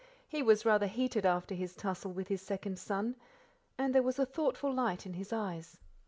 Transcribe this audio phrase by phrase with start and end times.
[0.27, 3.17] He was rather heated after his tussle with his second son,
[3.77, 5.77] and there was a thoughtful light in his eyes.